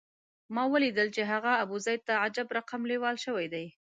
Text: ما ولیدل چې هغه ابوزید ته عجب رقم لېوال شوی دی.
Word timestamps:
ما 0.55 0.63
ولیدل 0.73 1.07
چې 1.15 1.21
هغه 1.31 1.51
ابوزید 1.63 1.99
ته 2.07 2.13
عجب 2.23 2.47
رقم 2.57 2.81
لېوال 2.89 3.15
شوی 3.25 3.47
دی. 3.53 3.65